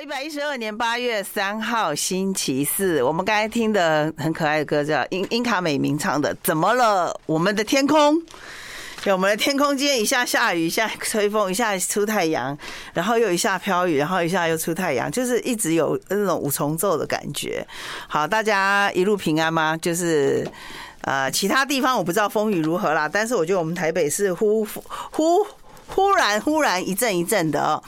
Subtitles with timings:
[0.00, 7.20] 一百一十二年八月三号星期四，我们刚才听的很可爱的歌叫英英卡美明唱的《怎么了？
[7.26, 8.14] 我们的天空》。
[9.06, 12.56] 我们的天空今天一下下雨，一下吹风，一下出太阳，
[12.94, 17.66] 然后又一下飘雨，然后一下又出太阳，就是一直有那种五重奏的感觉。
[18.06, 19.76] 好，大家一路平安吗？
[19.78, 20.48] 就是
[21.00, 24.64] 呃，其他地方我不知道风雨如何啦，但是我觉得我们台北是呼
[25.10, 25.44] 呼。
[25.88, 27.82] 忽然，忽然一阵一阵的哦，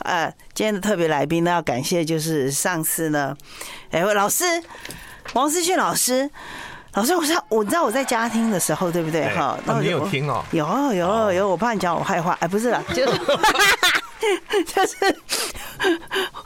[0.00, 3.36] 呃，今天的特别来宾呢，要感谢就是上次呢，
[3.90, 4.44] 哎，老师
[5.34, 6.28] 王思训老师，
[6.94, 9.28] 老师，我知道，我知道我在家听的时候，对不对？
[9.34, 10.44] 哈，那你有听哦？
[10.50, 13.18] 有有有，我怕你讲我坏话，哎，不是啦，就 是
[14.64, 15.16] 就是，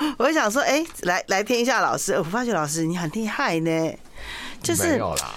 [0.19, 3.99] 我想说，哎，来来听一下老师，我发觉老师你很厉害呢。
[4.67, 5.33] 就是没有啦，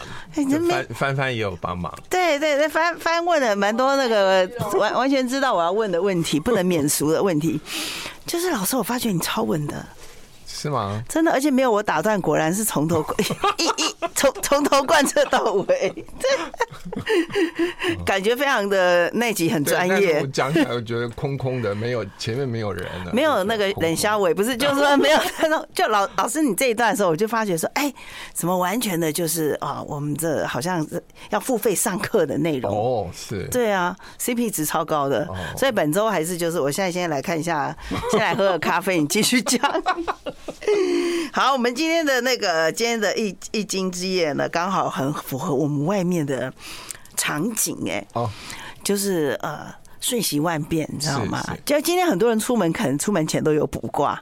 [0.70, 1.94] 翻翻翻也有帮忙。
[2.10, 7.60] 对对对，翻翻问了蛮多那个完完全知道我要问的问题，不能免俗的问题。
[8.26, 9.86] 就是老师，我发觉你超稳的。
[10.60, 11.02] 是吗？
[11.08, 13.06] 真的，而且没有我打断，果然是从头
[13.58, 16.06] 一一从从头贯彻到尾，
[18.06, 20.20] 感觉非常的那集很专业。
[20.20, 25.66] 我讲起来，我觉得空空的，没有前面没有人了，没有那个冷笑伟，不是，就是说没有那种。
[25.74, 27.94] 就老老师你这一段的时候，我就发觉说，哎，
[28.34, 37.74] 怎么完全的就是啊，我们这好像是要付费上课的内容哦，是对啊，CP 值超高的，所以本周还是就是，我现在先来看一下，
[38.12, 39.60] 先来喝个咖啡，你继续讲。
[41.34, 46.52] 好，我们今天的那个今天的一一经之夜呢，刚好很符合我们外面的
[47.16, 48.30] 场景哎，哦，
[48.84, 49.68] 就是呃
[50.00, 51.44] 瞬息万变，你知道吗？
[51.66, 54.22] 就今天很多人出门，可能出门前都有卜卦。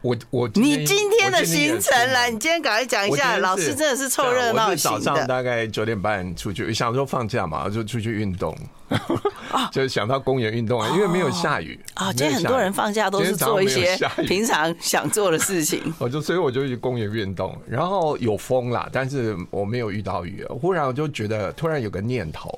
[0.00, 3.36] 我我你今天的行程来，你今天赶快讲一下。
[3.38, 5.00] 老师真的是凑热闹型的。
[5.00, 8.56] 早上大概九点半出去，想说放假嘛，就出去运动。
[9.70, 12.12] 就是想到公园运动啊，因为没有下雨啊。
[12.12, 15.92] 今天很多人放假都是做一些平常想做的事情。
[15.98, 20.44] 我 就所以我就去公园运动，然后有风啦，但是我没有遇到雨。
[20.48, 22.50] 忽然我就觉得突然有个念头，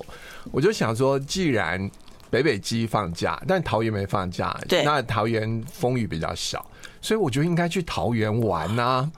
[0.51, 1.89] 我就想说，既然
[2.29, 6.65] 北北基放假，但桃园没放假，对，那桃园风雨比较小。
[7.01, 9.09] 所以我就应该去桃园玩呐，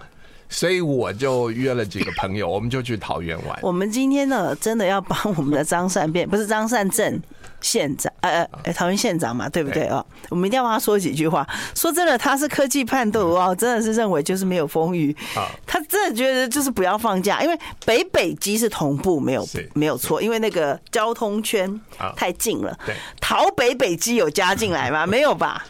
[0.54, 3.60] 所以我就约了几个朋友，我们就去桃园玩。
[3.64, 7.20] 我们今天呢，真的要帮我们的张善变，不是张善政
[7.60, 10.06] 县长，呃呃，桃园县长嘛，对不对哦？
[10.30, 11.48] 我们一定要帮他说几句话。
[11.74, 15.16] 说真的，他是科技叛徒哦，真的是认为就是没有风雨，
[15.66, 19.44] 他真的觉得就是不要放假，因为北北基是同步，没有
[19.74, 21.82] 没有错，因为那个交通圈
[22.16, 22.78] 太近了。
[22.86, 25.06] 对，桃北北基有加进来吗？
[25.08, 25.66] 没有吧？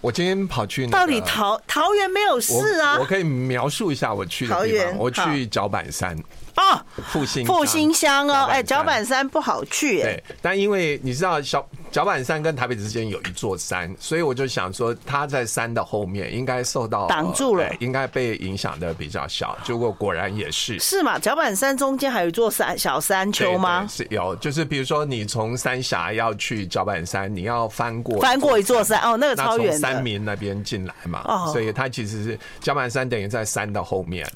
[0.00, 2.98] 我今天跑去，到底桃桃园没有事啊？
[2.98, 4.96] 我可以描述一下我去的地方。
[4.98, 6.16] 我去脚板山。
[6.54, 10.04] 啊，复兴复兴乡哦，哎，脚板山不好去哎。
[10.04, 19.54] 对，但因为你知道小角板山跟台北之间有一座山，所以我就想说，它在山的后面应该受到挡住了，应该被影响的比较小。
[19.62, 21.18] 结果果然也是，是嘛？
[21.18, 23.86] 脚板山中间还有一座山小山丘吗？
[23.90, 34.26] 是有，就是比如说你从三峡要去脚板山，你要翻过翻过一座山哦，那个超远的，三民那边进来嘛，哦所以它其实是脚板山等于在山的后面。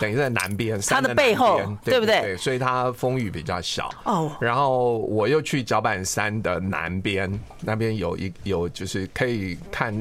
[0.00, 2.22] 等于在南边，它的背后，对不对？
[2.22, 3.90] 对所以它风雨比较小。
[4.04, 7.30] 哦，然后我又去脚板山的南边，
[7.60, 9.94] 那边有一有就是可以看。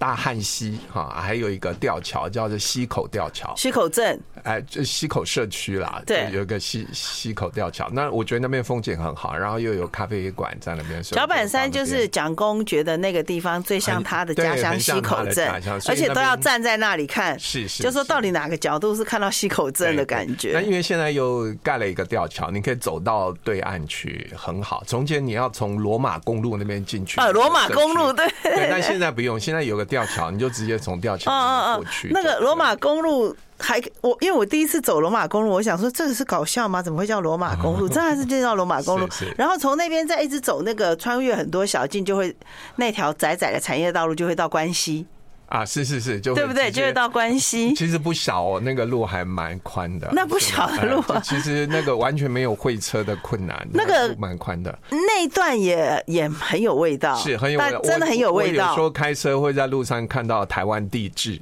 [0.00, 7.86] 大汉溪哈，还有一个吊桥叫做溪口吊桥，溪口镇，哎，就溪口社区啦，对，有一个溪溪口吊桥。
[7.92, 11.02] 那我觉得那边风景很好，然后又有咖啡馆在那边。
[11.02, 15.46] 脚板山就是蒋公觉得那个地方最像他的家乡溪口镇，
[15.86, 20.52] 而且都要站在那里看，是是，就说到底哪个角度是看到溪口镇的感觉。
[20.54, 24.82] 那因为现在又盖了一个吊桥，你可以走到对岸去，很好。
[24.86, 29.89] 从前你要从罗马公路那边进去，啊，罗马公路对，对，但现在不用，现在有个。
[29.90, 32.08] 吊桥，你就直接从吊桥过去。
[32.12, 36.80] 那个罗马公路还我，因为我第一次走罗马公路，我想说这个是搞笑吗？
[36.80, 37.86] 怎么会叫罗马公路？
[37.90, 39.08] 真的是就叫罗马公路。
[39.36, 42.34] 然后从那边再一直走，那个穿越很多小径，就会
[42.76, 45.04] 那条窄窄的产业道路就会到关西。
[45.50, 46.70] 啊，是是是，就对不对？
[46.70, 47.74] 就会到关西。
[47.74, 50.08] 其实不小哦，那个路还蛮宽的。
[50.12, 53.68] 那不小的路，其实那个完全没有会车的困难。
[53.72, 58.68] 那个蛮宽的，那段也也很有味道，是很有味道，真的很有味道。
[58.68, 61.40] 有时候开车会在路上看到台湾地质。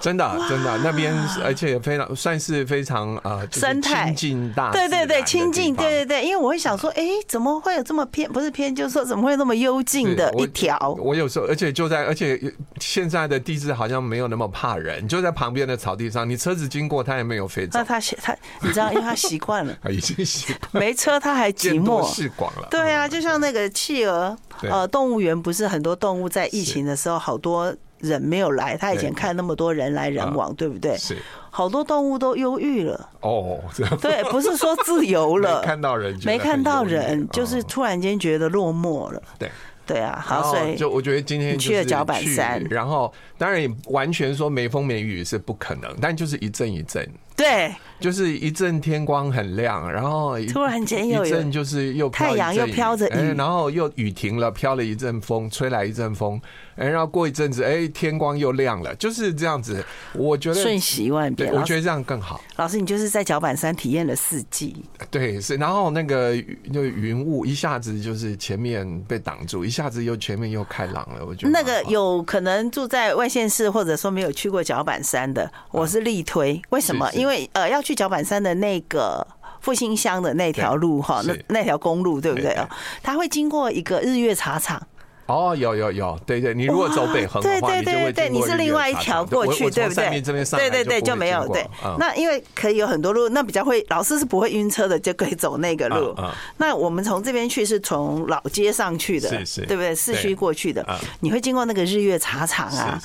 [0.00, 8.30] 真的，真的，那边而且也非常算是非常呃生态亲近大对对对亲近对对对，因为我会想说，哎，怎么会有这么偏？
[8.30, 10.96] 不是偏，就是说怎么会那么幽静的一条？
[11.00, 12.40] 我有时候，而且就在，而且
[12.80, 17.78] 现在的地质好像没有那么怕人，就在旁边的草地上，你车子经过，它也没有飞走。
[17.78, 22.06] 那他他，你知道，因为他习惯了， 已经习惯没车，他还寂寞。
[22.06, 22.68] 视广了。
[22.70, 27.74] 对啊，就像那个企鹅，呃，动物园不是很多动物在疫情的时候好多。
[27.98, 30.96] 人没有来，他以前看那么多人来人往，对不对？
[30.96, 31.16] 是，
[31.50, 33.08] 好多动物都忧郁了。
[33.20, 33.58] 哦，
[34.00, 39.22] 对，不是说自由了，看到人没看到人，就是突然间觉得落寞了。
[39.38, 39.50] 对。
[39.86, 47.08] 对啊，好，所以就我觉得今天去了脚板山，然后当然也完全说没风没雨是不可能，但就是一阵一阵。
[47.36, 56.42] 对，就是一阵天光很亮，然后突然间又一阵就是又太阳又飘着雨，然后又雨停了，飘了一阵风，吹来一阵风，
[56.76, 59.84] 哎，然后过一阵子，哎，天光又亮了，就是这样子。
[60.14, 62.40] 我觉得瞬息万变，我觉得这样更好。
[62.56, 64.84] 老师，你就是在角板山体验了四季。
[65.10, 66.34] 对，是，然后那个
[66.64, 71.24] 那个云雾一下子就是前面被挡住，一下子又前面又开朗了。
[71.26, 76.60] 我觉得那个有可能住在外县市，或者说没有去过角板山的，我是力推。
[76.70, 77.10] 为什么？
[77.12, 79.26] 因为因为呃，要去角板山的那个
[79.60, 82.68] 复兴乡的那条路哈，那那条公路对不对啊？
[83.02, 84.80] 它会经过一个日月茶厂。
[85.26, 90.20] 哦，有有有，对对，你如果走北横的话，对对对对，你是另外一条过去，对不对？
[90.20, 91.66] 对对对，就没有对。
[91.98, 96.14] 那因为可以有很多路，那比较会老师是不会晕车的，就可以走那个路。
[96.58, 99.28] 那我们从这边去是从老街上去的，
[99.66, 99.94] 对不对？
[99.94, 100.86] 市区过去的，
[101.20, 103.00] 你会经过那个日月茶厂啊，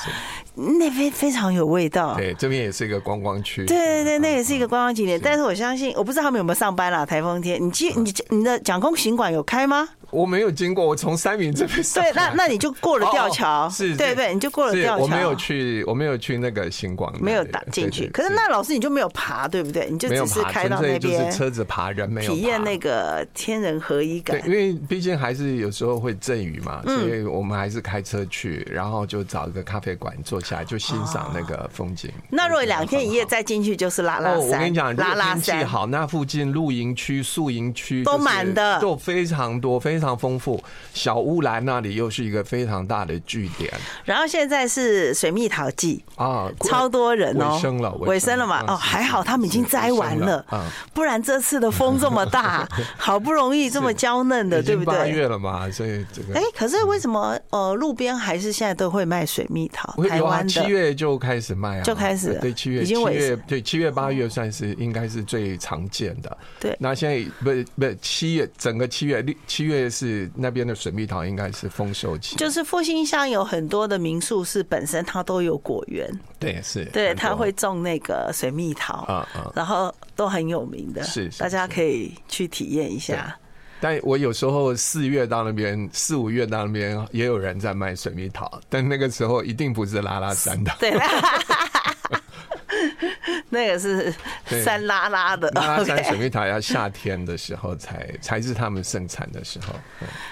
[0.55, 2.15] 那边非常有味道。
[2.15, 3.65] 对，这边也是一个观光区。
[3.65, 5.19] 对对对，那也是一个观光景点。
[5.19, 7.05] 但是我相信，我不知道他们有没有上班啦。
[7.05, 9.89] 台风天，你记你你的蒋公行馆有开吗？
[10.11, 11.81] 我没有经过，我从三明这边。
[11.93, 15.03] 对，那那你就过了吊桥，是，对对，你就过了吊桥。
[15.03, 18.07] 我没有去，我没有去那个星光，没有打进去。
[18.09, 19.87] 可是那老师你就没有爬，对不对？
[19.89, 24.39] 你就只是开到那边，就是车子爬，人没有体验那个天人合一感。
[24.41, 32.11] 对，因为毕竟还是有时候会阵雨嘛，所以我们还是开车去，然后就找一个咖啡馆坐下来，就欣赏那个风景。
[32.29, 34.39] 那如果两天一夜再进去，就是拉拉山。
[34.39, 40.61] 我跟你讲，拉拉天气好，那附近露营区、宿营区都满的，都非常多，非常丰富。
[40.93, 43.71] 小乌兰那里又是一个非常大的据点，
[44.03, 48.63] 然后现在是水蜜桃季啊， 超多人哦，尾声了，尾声了嘛？
[48.67, 50.45] 哦，还好他们已经摘完了，
[50.93, 52.67] 不然这次的风这么大，
[52.97, 54.97] 好不容易这么娇嫩的，对不对？
[54.97, 59.93] 八月了嘛，所以这个哎，可是为什么呃路边还是现在都会卖水蜜桃？
[60.07, 66.37] 台湾七月就开始卖啊，就开始对七月七月对七月八月算是应该是最常见的。
[66.59, 70.71] 对，那现在不是不是七月整个七月六七月是那边的。
[70.81, 76.09] 水蜜桃应该是丰收期，就是复兴乡有很多的民宿是本身它都有果园，
[76.39, 83.37] 对，是，对，它会种那个水蜜桃，啊啊，然后都很有名的，是，大家可以去体验一下。
[83.79, 90.91] 但我有时候四月到那边，四五月到那边也有人在卖水蜜桃，但那个时候一定不是拉拉山的，对。
[93.53, 94.13] 那个是
[94.63, 99.75] 山拉拉的，拉拉山水蜜桃要夏天的时候才才是他们盛产的时候。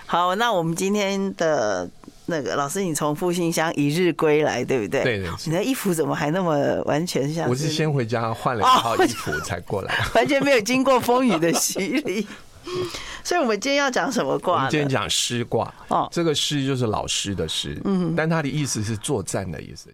[0.05, 1.87] 好，那我们今天的
[2.27, 5.03] 那个老师，你从复兴乡一日归来，对不对？
[5.03, 5.29] 对对。
[5.45, 7.49] 你的衣服怎么还那么完全像？
[7.49, 12.25] 我是先回家换了一套衣服才过来， 完全没有经过风雨的洗礼。
[13.23, 14.55] 所以，我们今天要讲什么卦？
[14.55, 15.71] 我们今天讲师卦。
[15.89, 19.93] 哦，这个师就是老师的师，嗯，但它的意思是作战的意思。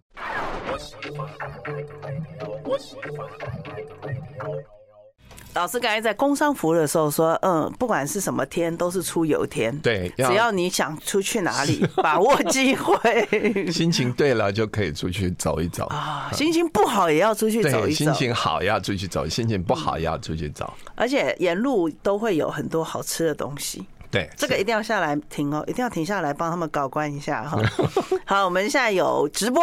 [5.55, 9.75] 老师刚才在工商服的时候说，嗯，不管是什么天，都是出游天。
[9.79, 13.71] 对，只要你想出去哪里， 把握机会。
[13.71, 18.05] 心情对了就可以出去走一走啊，心情不好也要出去走一走。
[18.05, 20.73] 心情好也要出去走，心情不好也要出去走。
[20.93, 23.85] 而且沿路都会有很多好吃的东西。
[24.15, 27.59] 对，这个一定要下来停哦，一定要停下来帮他们搞关一下哈。
[28.23, 29.61] 好，我们现在有直播，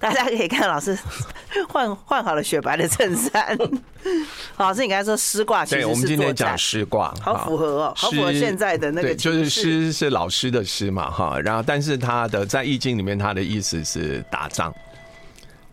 [0.00, 0.98] 大家可以看老师
[1.70, 3.56] 换换好了雪白的衬衫。
[4.58, 11.38] 老师，你刚才说师卦，其实是我们今天讲师卦，好符合哦，好符合现在的那个，就是师是老师的师嘛哈。
[11.38, 14.74] 然后，但是他的在易经里面，他的意思是打仗。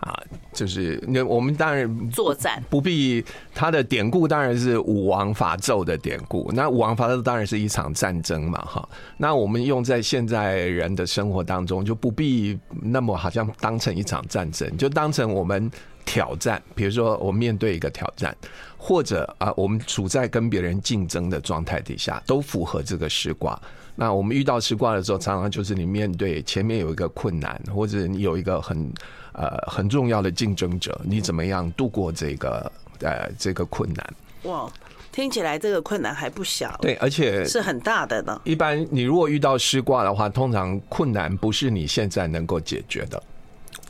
[0.07, 0.23] 啊，
[0.53, 3.23] 就是那我们当然作战不必，
[3.53, 6.49] 他的典故当然是武王伐纣的典故。
[6.53, 8.87] 那武王伐纣当然是一场战争嘛，哈。
[9.17, 15.69] 那我们用在现在人的生活当中，就不必那么好像当成一场战争，就当成我们
[16.17, 16.59] 挑战。
[16.73, 18.35] 比如说，我面对一个挑战，
[18.75, 23.61] 或者啊，我们处在跟别人竞争的状态底下，都符合这个师卦。
[23.95, 28.91] 那我们遇到师卦的时候，常常就是你面对前面有一个困难，或者你有一个很。
[29.39, 32.71] 呃，很重要的竞争者，你怎么样度过这个
[33.01, 34.13] 呃这个困难？
[34.51, 34.67] 哇，
[35.11, 38.41] 听起来这个困难还不小，对，而且是很大的呢。
[38.45, 43.21] 一般你如果遇到师卦的话，通常困难不是你现在能够解决的。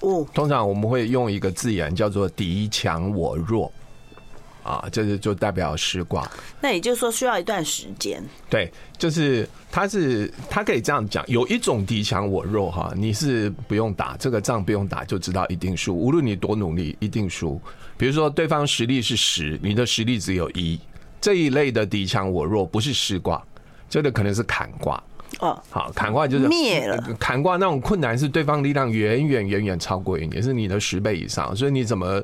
[0.01, 3.71] 哦，通常我们会用一个字眼叫做“敌强我弱”。
[4.63, 6.29] 啊，这是就代表失卦。
[6.59, 8.21] 那也就是说需要一段时间。
[8.49, 17.57] 对，就是他是他可以这样讲，有一种敌强我弱哈，你是不用打这个仗，不用打就知道一定输，无论你多努力，一定输。
[17.95, 20.77] 比如说对方实力是十，你的实力只有一，
[21.21, 23.41] 这一类的敌强我弱不是失卦，
[23.89, 25.01] 这个可能是坎卦。
[25.39, 26.97] 哦，好，砍卦就是灭了。
[27.19, 32.21] 砍卦那种困难是对方力量远远远远超过于你，是你的十倍以上，所以你怎么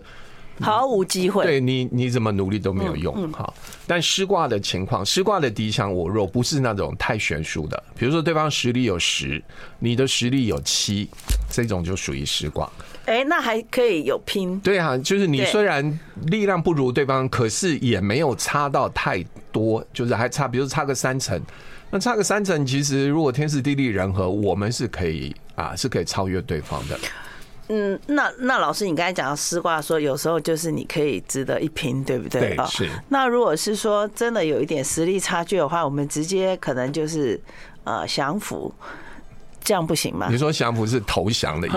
[0.60, 1.44] 毫无机会？
[1.44, 3.32] 对你，你怎么努力都没有用。
[3.32, 3.54] 好，
[3.86, 7.84] 但师卦的情况，师卦的敌强我弱，不是那种太悬殊的。
[7.98, 9.44] 比如说对方实力有十，
[9.80, 11.10] 你的实力有七，
[11.52, 12.70] 这种就属于师卦。
[13.06, 14.60] 哎，那还可以有拼。
[14.62, 21.40] 对啊，就是你虽然力量不如对方，可是也没有差到太多，就是还差，比如差个三成。
[21.94, 26.98] 那差个三成，其实如果天时地利人和，我们是可以啊，是可以超越对方的。
[27.68, 32.56] 嗯，那那老师，你刚才讲到丝瓜，说有时候就是你可以值得一拼，对不对？
[32.56, 32.90] 对，是。
[33.10, 37.40] 那如果是说真的有一点实力差距的话，我们直接可能就是
[37.84, 38.74] 呃降服。
[39.64, 40.28] 这样不行吗？
[40.30, 41.72] 你说降服是投降的意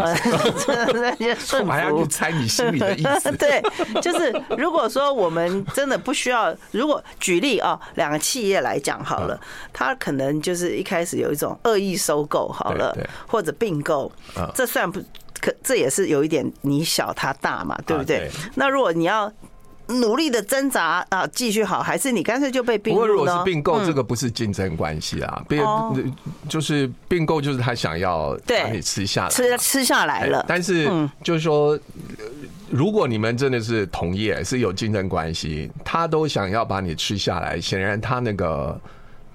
[1.38, 3.31] 思， 我还要去猜你心里的意思。
[3.38, 3.62] 对，
[4.02, 9.40] 就是如果说我们真的不需要，如果举例啊，两个企业来讲好了，
[9.73, 14.11] 他可能就是一开始有一种恶意收购好了，或者并购，
[14.55, 15.00] 这算不
[15.40, 18.31] 可，这也是有一点你小他大嘛，对不对？
[18.55, 19.33] 那如果你要。
[19.88, 23.00] 努力的挣扎啊，继续好，还是你干脆就被并购？
[23.00, 25.62] 不过如果是并购，这个不是竞争关系啊，并
[26.49, 30.45] 就是并购，就是他想要把你吃下来，吃吃下来了。
[30.49, 30.90] 但是
[31.23, 31.78] 就是说，
[32.69, 38.81] 如果你们真的是同业，是有竞争关系，他都想要把你吃下来，显然他那个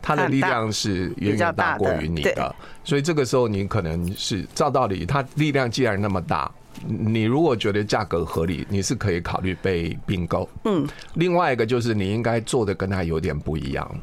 [0.02, 2.54] 他的力量是远远大过于你的，
[2.84, 6.52] 所以这个时候你可能是照道理，他力量既然那么大。
[6.86, 10.50] 你如果觉得价格合理，你是可以考虑被并购。
[10.66, 14.00] 嗯，另外一个就是你应该做的跟他有点不一样，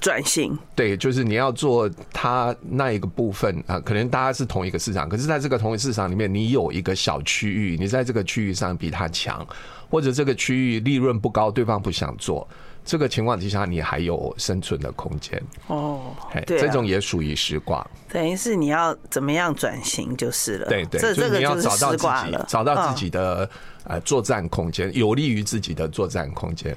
[0.00, 0.56] 转型。
[0.74, 9.46] 对，就是你要做他那一个部分啊，可能大家是同一个市场，可是在这个同一个市场里面，你有一个小区域，你在这个区域上比他强，
[9.90, 12.48] 或者这个区域利润不高，对方不想做。
[12.84, 16.00] 这个情况底下，你还有生存的空间哦。
[16.44, 17.86] 对，这种也属于师卦。
[18.08, 20.68] 等于是你要怎么样转型就是了。
[20.68, 23.48] 对对，这个你要找到自己，找到自己的
[23.84, 26.76] 呃作战空间，有利于自己的作战空间。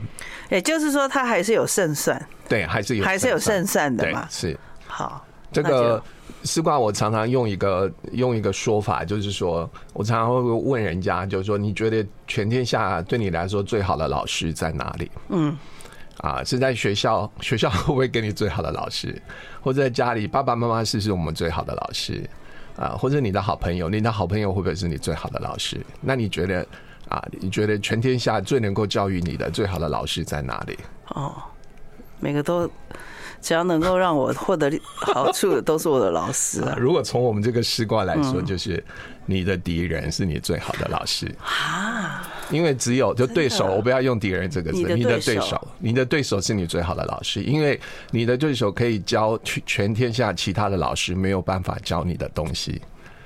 [0.50, 2.24] 也就是说，他还是有胜算。
[2.48, 4.28] 对，还是有还是有胜算的嘛。
[4.30, 4.58] 是。
[4.86, 6.02] 好，这个
[6.44, 15.12] 师卦我常常用一个用一个说法，就是说我常常会问人家，就是说你觉得全天下对你来说最好的老师在哪里？
[15.30, 15.58] 嗯。
[16.18, 19.22] 啊，是在学校， 学校会不会给你最好的老师？
[19.62, 22.28] 或者在家里，爸爸妈妈是不是我们最好的老师？
[22.78, 25.80] 啊，或者你的好朋友，你的好朋友会不会是你最好的老师？
[26.02, 26.66] 那你觉得
[27.10, 30.78] 啊，你觉得全天下最能够教育你的最好的老师在哪里？
[31.10, 31.34] 哦，
[32.20, 32.70] 每个都。
[33.42, 36.76] 只要能够让我获得好处的，都是我的老师 啊。
[36.80, 38.84] 如果从我们这个师卦来说，就是
[39.28, 42.28] 你的敌人是你最好的老师啊。
[42.52, 47.80] 因为只有就对手，我不要用敌人这个字，你的对手，你的对手是你最好的老师，因为
[48.12, 52.82] 你的对手可以教全天下其他的老师没有办法教你的东西。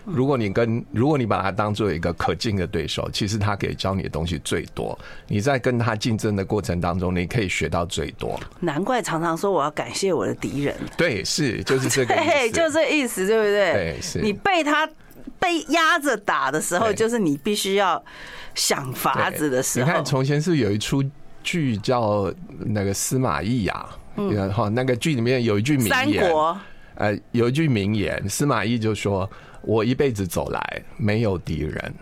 [0.06, 4.98] 如果你跟如果你把他当做一个可敬的对手，其实他可以教你的东西最多。
[5.28, 8.40] 你在跟他竞争的过程当中，你可以学到最多。
[8.60, 10.76] 难怪常常说我要感谢我的敌人。
[10.98, 13.74] 对，是就是这个意思， 就这意思，对不对？
[13.74, 14.90] 对，是你被他
[15.40, 18.04] 被压着打的时候，就是你必须要
[18.56, 19.88] 想法子的时候。
[19.88, 21.04] 你看，从前是有一出
[21.44, 23.86] 剧叫那个司马懿呀，
[24.16, 26.58] 嗯，好，那个剧里面有一句名言，三国，
[26.96, 29.30] 呃，有一句名言，司马懿就说。
[29.62, 31.94] 我一辈子走来没有敌人，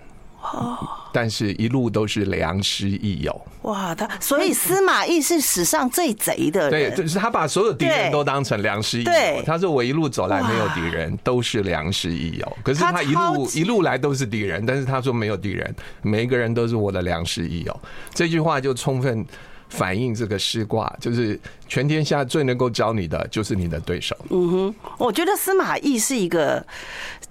[1.11, 3.41] 但是一路都是良师益友。
[3.63, 6.71] 哇，他所以司马懿是史上最贼的人。
[6.71, 9.43] 对，就是他把所有敌人都当成良师益友。
[9.45, 12.57] 他说我一路走来没有敌人，都是良师益友。
[12.63, 17.81] 可是他一路一路来都是敌人，但是他说没有敌人，每一个人都是我的良师益友。
[18.13, 19.25] 这句话就充分。
[19.69, 24.15] 反映这个师卦，就是全天下最能够教你的，就是你的对手。
[24.29, 26.65] 嗯哼，我觉得司马懿是一个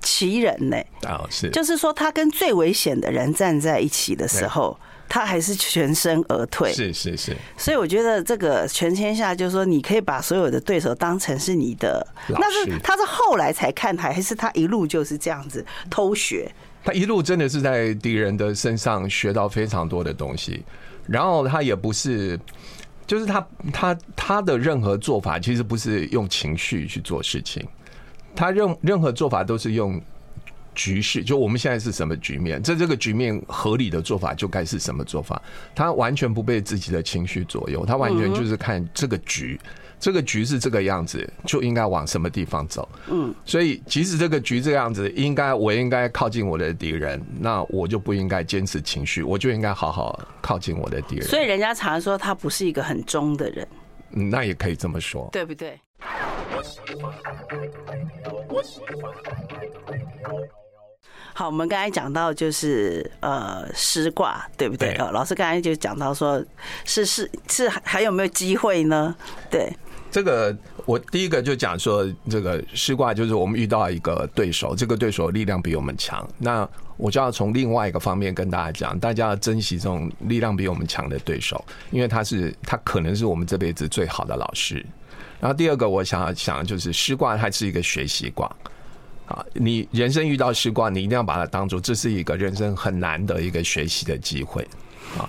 [0.03, 0.77] 奇人呢。
[1.09, 4.79] 哦，是，就是说他跟最危险的人站在一起的时候，
[5.09, 6.73] 他还是全身而退。
[6.73, 7.37] 是是是。
[7.57, 12.07] 所以我觉得这个全天下，就是说你可以把所有的对手当成是你的。
[12.29, 16.51] 那是他是后来才看台，还是他一路就是这样子偷学？
[16.85, 20.63] 他一路真的是在敌人的身上学到非常多的东西。
[21.07, 22.39] 然后他也不是，
[23.07, 27.67] 就是他他他的任何做法其实不是用情绪去做事情，
[28.35, 30.01] 他任任何做法都是用
[30.75, 35.41] 局势，就我们现在是什么局面，在这个局面合理的做法就该是什么做法。
[35.75, 39.59] 他完全不被自己的情绪左右，他完全就是看这个局，
[39.99, 42.89] 这个局是这个样子，就应该往什么地方走。
[43.09, 51.27] 嗯，所以即使这个局这个样子，应该我应该靠近我的敌人，那我就不应该坚持情绪，我就应该好好靠近我的敌人。
[51.27, 53.67] 所以人家常说他不是一个很忠的人，
[54.13, 55.79] 嗯，那也可以这么说，对不对？
[61.39, 64.95] 好，我们刚才讲到就是呃师卦，对不对？
[64.95, 66.43] 呃，老师刚才就讲到说，
[66.87, 69.15] 是是是还有没有机会呢？
[69.51, 69.71] 对，
[70.11, 76.67] 这个我第一个就讲说，这个师卦就是我们遇到一个对手，这个对手力量比我们强，那
[76.97, 84.83] 我就要从另外一个方面跟大家讲，大家要珍惜这种力量比我们强的对手，因为他是他可能是我们这辈子最好的老师。
[85.39, 88.51] 然后第二个我想要讲的就是师卦，它是一个学习卦。
[89.27, 94.67] 啊，你人生遇到时光，你一定要把它当做这是一个人生很难的一个学习的机会
[95.19, 95.29] 啊。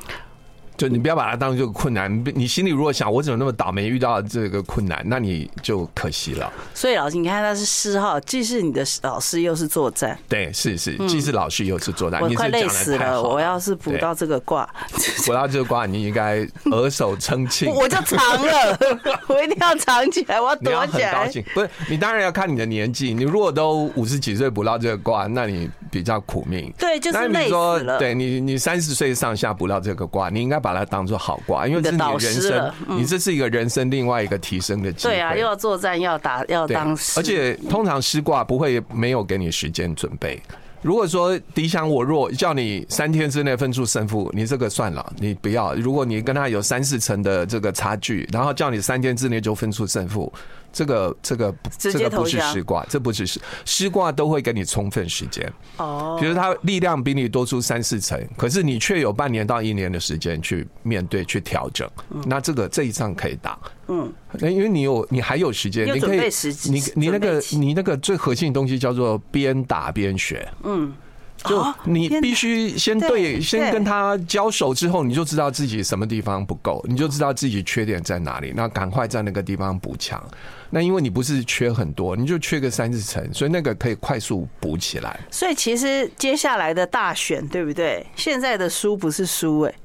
[0.77, 6.53] 就你不要把它当做困难，你心里如果想我怎么那么倒霉遇到这个困难，那你就可惜了。
[6.75, 10.17] 所以老师，你看他是师哈，既是你的老师，又是作战。
[10.29, 12.21] 对，是是，既是老师又是作战。
[12.21, 14.69] 我快累死了，我要是补到这个卦，
[15.25, 17.73] 补到这个卦，你应该额手称庆。
[17.73, 18.79] 我就藏了，
[19.27, 21.25] 我一定要藏起来，我要躲起来。
[21.25, 23.15] 高兴不是你，当然要看你的年纪。
[23.15, 26.73] 你如果都五十几岁补到这个卦，那你比较苦命。
[26.77, 27.53] 对，就是累死
[27.83, 27.97] 了。
[27.97, 35.13] 对你，你三十岁上下不到这个卦，你应该把它当做好卦，因为这是你的人生，你这是一个人生另外一个提升的机会。
[35.13, 36.91] 对啊，又要作战，又要打，要当。
[37.15, 40.41] 而且通常师卦不会没有给你时间准备。
[40.83, 45.73] 如果说敌强我弱，叫你三天之内分出胜负，你这个算了，你不要。
[45.73, 50.31] 如果你跟他有三四成的这个差距，然后叫你三天之内就分出胜负。
[50.77, 56.15] 这个这个这个不是师卦，这不是师师卦都会给你充分时间哦。
[56.21, 61.89] 比如他力量比你多出三四成，可是你却有半年到一年的时间去面对去调整，
[62.27, 63.57] 那这个这一仗可以打。
[63.87, 66.19] 嗯，因为你有你还有时间，你可以
[66.69, 70.47] 你你那个你那个最核心的东西叫做边打边学。
[70.63, 70.93] 嗯。
[71.47, 80.23] 就你必须先对，先跟他交手之后，你就知道自己什么地方不够，你就知道自己缺点在哪里，那赶快在那个地方补强。
[80.69, 85.19] 那因为你不是缺很多，你就缺个三四成，所以那个可以快速补起来。
[85.31, 88.05] 所以其实接下来的大选，对不对？
[88.15, 89.75] 现在的输不是输，哎，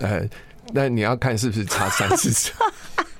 [0.00, 0.28] 呃，
[0.72, 2.54] 那你要看是不是差三四成。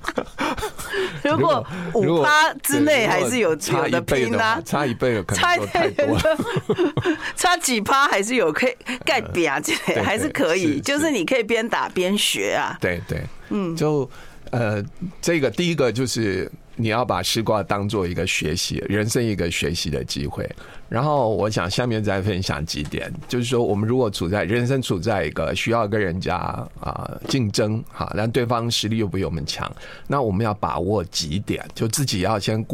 [1.23, 6.39] 如果五趴之内还是有差一倍的，差一倍的可能差太多了，
[7.37, 12.77] 差几趴还是有可以盖比啊，这还是可以，就是你可以边打边学啊。
[12.81, 14.09] 对对，嗯，就
[14.51, 14.83] 呃，
[15.21, 16.51] 这个第一个就是。
[16.81, 20.49] 你要把师卦当做一个学习人生一个学习的机会，
[20.89, 26.37] 然后我想下面再分享几点，就是说我们如果处在人生处在一个需要跟人家
[26.81, 29.71] 啊竞争哈，但对方实力又比我们强，
[30.07, 32.65] 那我们要把握几点，就自己要先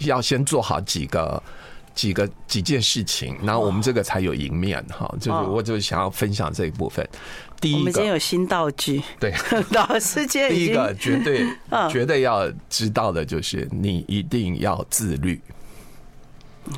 [0.00, 1.40] 要先做好几个
[1.94, 5.08] 几个几件事情，然后我们这个才有赢面哈。
[5.20, 7.08] 就是我就想要分享这一部分。
[7.60, 9.00] 第一个，我们今天有新道具。
[9.20, 9.32] 对，
[9.70, 11.46] 老师今天第一个绝对
[11.88, 15.40] 绝对要知道的就是，你一定要自律。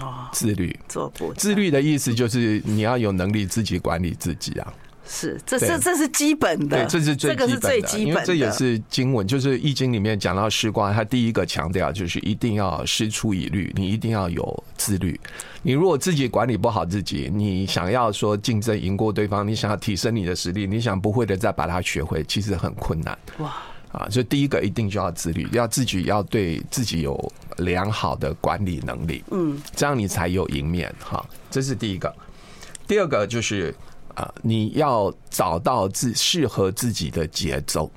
[0.01, 4.73] 哦，自律，做不自律的意思就是你要有能力自己管理自己啊。
[5.07, 15.21] 是，这这这是基本的，对，这是最这个是最基本的，这也是经文，就是《易经》里面讲到师卦，它第一个强调就是一定要师出以律，你一定要有自律。
[15.61, 23.19] 你如果自己管理不好自己，你想要说竞争赢过对方，你想要提升你的实力，你想不会的再把它学会，其实很困难。
[23.41, 23.55] 哇
[23.95, 31.25] 啊，所以第一个一定就要自律，要自己要对自己有良好的管理能力，嗯，这样你才有赢面哈。
[31.51, 32.15] 这是第一个，
[32.87, 33.75] 第二个就是。
[34.15, 37.91] 啊，你要找到自适合自己的节奏。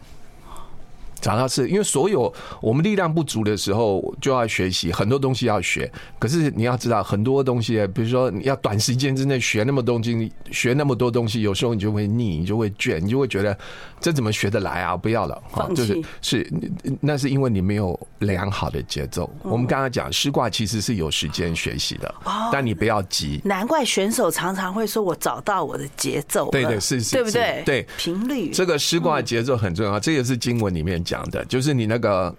[1.21, 5.91] 找到是因为所有我们力量不足的时候，就要学习很多东西要学。
[6.19, 13.57] 可是你要知道很多东西，比如说你要短时间之内学那么多东西，学那么多东西，有时候你就会腻，你就会倦，你就会觉得
[13.99, 14.95] 这怎么学得来啊？
[14.95, 15.41] 不要了，
[15.75, 16.53] 就是是
[17.01, 19.29] 那是因为你没有良好的节奏。
[19.43, 22.13] 我们刚刚讲师卦其实是有时间学习的，
[22.51, 23.41] 但你不要急。
[23.43, 27.63] 难怪选手常常会说：“我找到我的节奏。”对对是是，对不对？
[27.65, 32.35] 对频率这个师卦节奏很重要，这也是经文里面讲的，就是你那个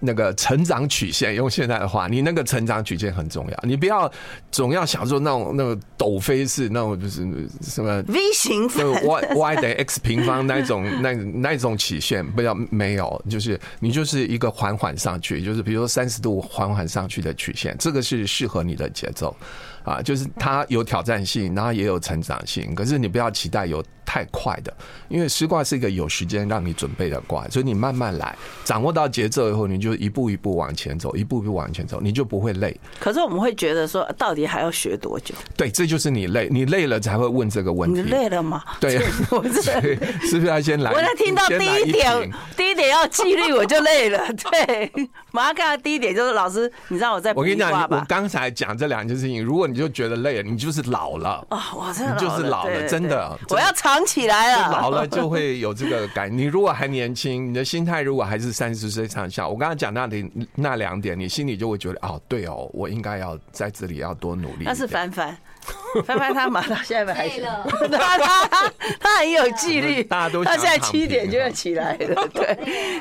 [0.00, 3.58] 那个成长曲线，用现在的话，你那个成长曲线很重要。
[3.64, 4.10] 你不要
[4.50, 7.26] 总要想说那种那种陡飞式那种就是
[7.60, 19.36] 什么 V 型，y y 等于 x 平方那种 那那种曲线，不要没有，就是你就是一个缓缓上去，就是比如说三十度缓缓上去的曲线，这个是适合你的节奏
[19.84, 23.82] 啊，就是它有挑战性，然后也有成长性，可是你不要期待有。
[24.04, 24.76] 太快的，
[25.08, 32.78] 因为师卦是一个有时间让你准备的卦，所以你慢慢来，掌握到节奏以后，你就一步一步往前走，一步一步往前走，你就不会累。
[33.00, 35.34] 可是我们会觉得说，到底还要学多久？
[35.56, 38.02] 对，这就是你累，你累了才会问这个问题。
[38.02, 38.62] 你累了吗？
[38.78, 39.62] 对，我 是
[40.28, 40.92] 是不是要先来？
[40.92, 44.20] 我在听到第一点，第一点要纪律，我就累了。
[44.50, 44.92] 对，
[45.30, 51.72] 马上看到第一点就是老师，你知道我在我跟你讲，我刚才讲这两件事情，如果你就觉得累了，你就是老了啊！
[51.74, 54.02] 我真的就是老了，真的，我要藏。
[54.04, 56.36] 起来了，老了就会有这个感。
[56.36, 64.64] 你如果还年轻，你的心态如果还是三十岁上下，我刚刚讲那点那两点，你心里就会觉得哦，对哦，我应该要在这里要多努力。
[64.64, 65.34] 那是凡凡，
[66.04, 68.48] 凡凡他马上现在还是他他
[69.00, 72.28] 他很有纪律， 大家都他现在七点就要起来了。
[72.34, 72.58] 对，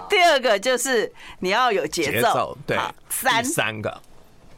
[0.07, 2.77] 第二个就是你要有节奏，对，
[3.09, 4.01] 三三个。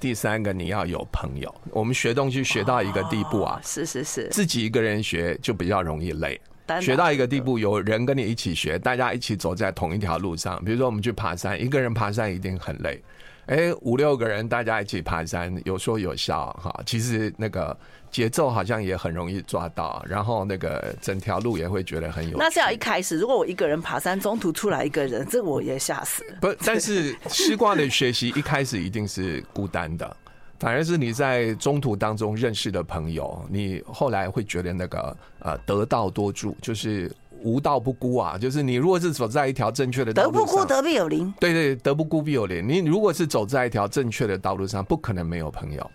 [0.04, 1.56] 第三个，你要有朋友。
[1.72, 6.38] 我们学东西学到一个地步啊，是是是，自己一个人学就比较容易累。
[6.82, 10.62] 学到一个地步，有人跟你一起学，大家一起走在同一条路上。
[10.66, 13.02] 比如说，我们去爬山，一个人爬山一定很累。
[13.48, 16.82] 哎，五六个人大家一起爬山，有说有笑哈。
[16.86, 17.78] 其实那个。
[18.14, 22.38] 节奏好像也很容易抓到，然后那个整条路也会觉得很有。
[22.38, 26.38] 那是要一开始，如果我一个人爬山，中途出来一个人，这我也吓死了。
[26.40, 30.16] 不，但是西瓜的学习一开始一定是孤单的，
[30.60, 37.12] 反而是你在中途当中认识的朋友，你后来会觉得那个呃得道多助，就是
[37.44, 38.38] 无道不孤啊。
[38.38, 41.34] 就是你如果是走在一条正确的道路上，德不孤，德必有邻。
[41.40, 42.68] 对对，德不孤必有邻。
[42.68, 45.92] 你如果是走在一条正确的道路上，不可能没有朋友。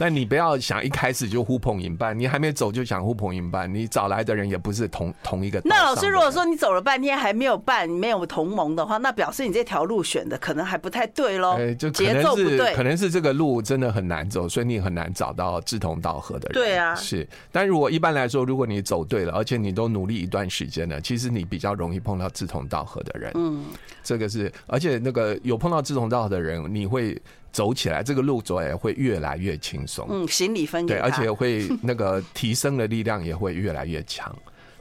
[0.00, 5.60] 但你不要想一开始就呼朋引伴，你还没走就想呼朋引伴，你找来的人也不是同同一个。
[5.62, 11.58] 那老师如果说你走了半天还没有伴，没有同盟的话，那表示你这条路选的可能还不太对喽。
[11.58, 16.54] 哎，就节奏不对，可能是这个路真的很难走，所以你很难找到志同道合的人。
[16.54, 17.28] 对啊，是。
[17.52, 23.30] 但如果一般来说，如果你走对了，而且你都努力一段时间了，其实你比较容易碰到志同道合的人。
[23.34, 23.66] 嗯，
[24.02, 27.20] 这个是，而且那个有碰到志同道合的人，你会。
[27.52, 30.06] 走起来，这个路走也会越来越轻松。
[30.10, 34.34] 嗯，行李分给对，而且会那个提升的力量也会越来越强。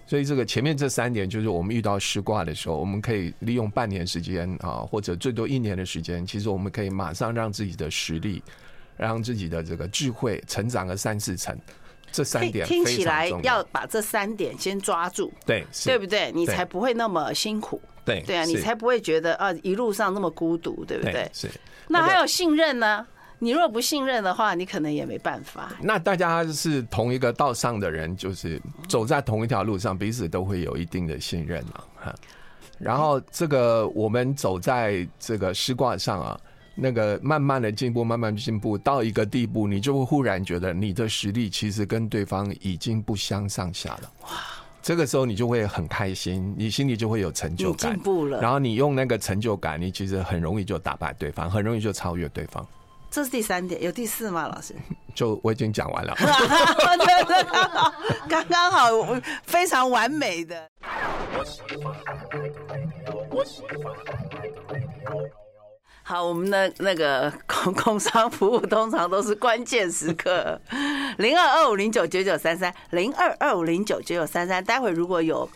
[0.05, 8.41] 所以这个前面这三点，就是我们遇到失卦的时候，我们可以利用半年时间啊，或者最多一年的时间，其实我们可以马上让自己的实力，
[8.97, 11.55] 让自己的这个智慧成长个三四成。
[12.11, 16.31] 这三点听起来要把这三点先抓住，对，对不对？
[16.33, 17.79] 你才不会那么辛苦。
[18.03, 21.29] 对，对啊，你才不会觉得啊一路上那么孤独，对不对？
[21.31, 21.47] 是。
[21.89, 23.05] 那还有信任呢？
[23.41, 25.71] 你如果不信任的话，你可能也没办法。
[25.81, 32.15] 那大家是同一个道上的人，就是走在同一条路上，彼此都会有一定的信任嘛，哈。
[32.77, 36.39] 然后这个我们走在这个师卦上啊，
[36.75, 44.11] 那个慢慢的进步，慢慢进步到一个地步，你就会忽然觉得你的实力其实跟对方已经不相上下了。
[44.23, 44.29] 哇！
[44.81, 48.41] 这个时候你就会很开心，你心里就会有成就感，进步了。
[48.41, 52.65] 然后你用那个成就感，你其实很容易就打败对方，很容易就超越对方。
[53.11, 54.47] 这是第三点，有第四吗？
[54.47, 54.75] 老师？
[55.15, 56.15] 就我已经讲完了，
[58.29, 58.87] 刚刚好，
[59.43, 60.69] 非常完美的。
[66.09, 70.59] 好，我们的那个工 工商服务通常都是关键时刻，
[71.19, 74.63] 零二二五零九九九三三，零二二五零九九九三三。
[74.63, 75.47] 待会如果有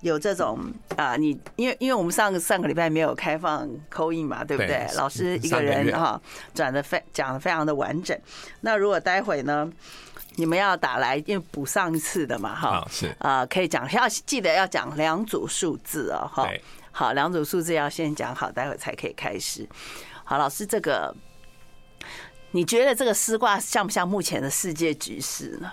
[0.00, 0.58] 有这种
[0.96, 4.84] 啊，你因为因为我们上个上个礼拜没有开放 call in 嘛，对不对？
[4.96, 6.20] 老师一个人哈
[6.52, 8.18] 转的非讲的非常的完整。
[8.62, 9.70] 那如果待会呢，
[10.34, 16.48] 你们要打来，因为补上一次的嘛，哈，是啊，可以讲要记得要讲两组数字哦，哈。
[16.96, 19.68] 好，两组数字要先讲好，待会才可以开始。
[20.22, 21.12] 好，老师，这个
[22.52, 25.72] 你觉得这个师卦像不像目前的世界局势呢？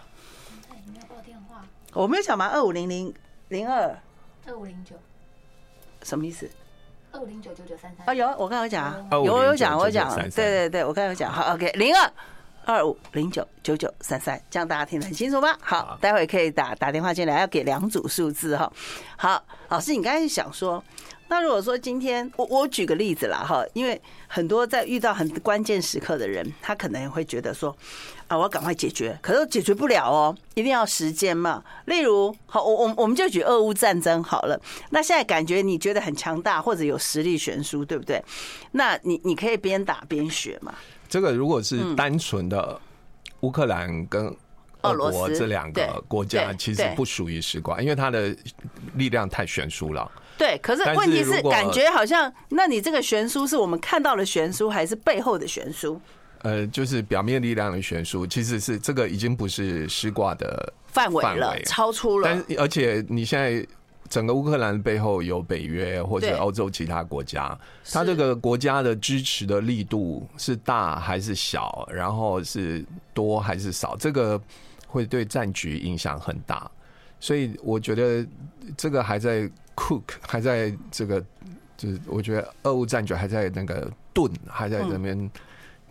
[0.87, 1.61] 你要报电话？
[1.93, 2.47] 我没有讲吗？
[2.47, 3.13] 二五零零
[3.49, 3.95] 零二
[4.47, 4.95] 二五零九，
[6.01, 6.49] 什么意思？
[7.11, 8.07] 二五零九九九三三。
[8.07, 11.31] 啊，有，我刚刚有讲啊，有有讲，我讲，对对对，我刚刚有讲。
[11.31, 12.11] 好，OK，零二
[12.65, 15.55] 二五零九九九三三，这样大家听得很清楚吗？
[15.61, 18.71] 好，待会可以打打电话进来，要给两组数字哈。
[19.17, 20.83] 好，老师，你刚才想说。
[21.27, 27.73] 那如果说今天我我举个例子啦哈，因为很多在遇到很关键时刻的人，他可能会觉得说
[28.27, 31.63] 啊，我要赶快解决，可是解决不了哦，一定要时间嘛。
[31.85, 34.59] 例如，好，我我我们就举俄乌战争好了。
[34.89, 38.21] 那现在感觉你觉得很强大，或者有实力悬殊，对不对？
[38.73, 40.75] 那你你可以边打边学嘛。
[41.11, 42.79] 这个如果是单纯的
[43.41, 44.33] 乌克兰跟
[44.83, 48.33] 俄国这两个国家其实不属于实卦，因为它的
[48.95, 50.09] 力量太悬殊了。
[50.37, 55.99] 对，可是问题是感觉好像，那你这个悬殊是我们看到的悬殊，还是背后的悬殊？
[56.43, 62.27] 呃，就是表面力量的悬殊，其实是这个已经不是师卦的范围了，超出了。
[62.27, 63.67] 但而且你现在
[64.11, 67.57] 整个乌克兰背后有北约或者欧洲其他国家，
[67.91, 74.39] 它这个国家的支持的力度是大还是小，然后是多还是少，这个
[74.85, 76.69] 会对战局影响很大。
[77.21, 78.27] 所以我觉得
[78.75, 81.23] 这个还在 cook，还在这个
[81.77, 85.17] 就是我觉得俄乌战局还在那个炖，还在那边。
[85.17, 85.31] 嗯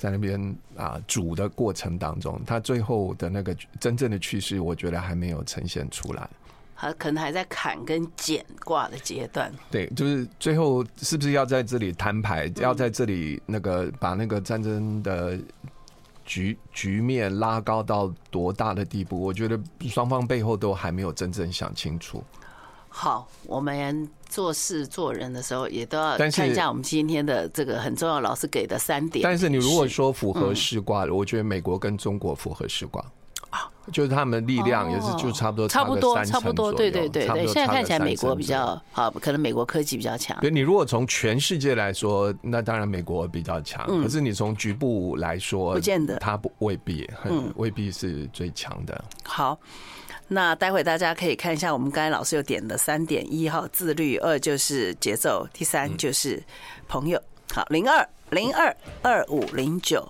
[0.00, 6.26] 在那边啊煮的过程当中，它最后的那个真正的趋势，我觉得还没有呈现出来。
[6.80, 9.52] 还可能还在砍跟剪挂的阶段。
[9.70, 15.38] 对，就是最后是不是要在这里摊牌，要在这里那个把那个战争的
[16.24, 19.20] 局局面拉高到多大的地步？
[19.20, 22.24] 我觉得双方背后都还没有真正想清楚。
[22.88, 29.22] 好，我们做事做人的时候也都要看一下我们今天的这个很重要，老师给的三点。
[29.22, 33.12] 但是你如果说符合世卦，我觉得美国跟中国符合世卦啊，
[33.90, 37.46] 就是他们力量也是就差不多差不多差不多，对对对对。
[37.46, 40.36] 现在看起来美国比较好，可能美国科技比较强。
[40.40, 43.86] 对，你如果从全世界来说，那当然美国比较强。
[44.02, 49.04] 可是你从局部来说，不见得，它不未必很未必是最强的。
[49.24, 49.58] 好。
[50.32, 56.40] 那待会大家可以看一下，我们刚才老师有点的三点：一号自律，二就是节奏，第三就是
[56.86, 57.20] 朋友。
[57.52, 60.08] 好，零二零二二五零九。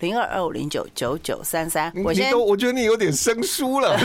[0.00, 3.98] 零二二五零九九九三三，我先，我觉得你有点生疏了。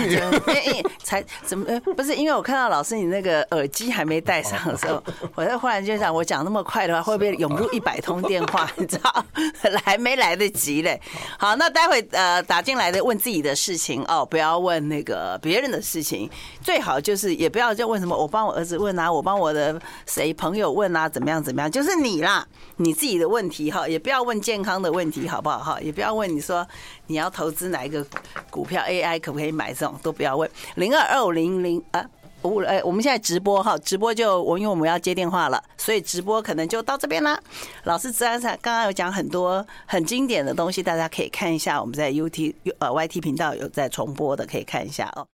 [1.04, 1.66] 才怎么？
[1.96, 5.02] 不是因为我看到老师你那个耳机还没戴上的时候，
[5.36, 8.70] 我就忽然就想，我讲那么快的话，会不会涌入一百通电话？
[8.76, 9.26] 你知道，
[9.84, 11.00] 还没来得及嘞。
[11.38, 16.30] 好，那待会呃打进来的问自己的事情哦，不要问那个别人的事情，
[16.62, 22.46] 最好就是也不要就问什么，我帮我儿子问啊，我帮我的谁朋友问啊，怎么样怎么样，就是你啦，
[22.78, 25.80] 你自己的问题哈，也不要问健康的问题，好不好哈？
[25.86, 26.68] 也不要问你说
[27.06, 28.04] 你要投资哪一个
[28.50, 30.50] 股票 AI 可不可以买，这种都不要问。
[30.76, 32.04] 零二二五零零啊
[32.42, 37.40] 五哎，我们现在直播哈，直播就我因为我们要接电话了，所以直播可能就到这边啦。
[37.84, 45.24] 老师自然上刚刚有讲很多很经典的东西，大家可以看一下，我们在 UT 呃 YT 频道有在重播的，可以看一下哦。